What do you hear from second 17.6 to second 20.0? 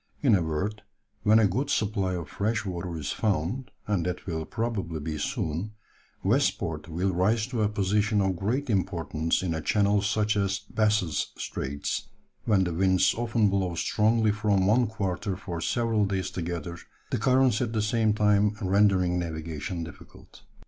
at the same time rendering navigation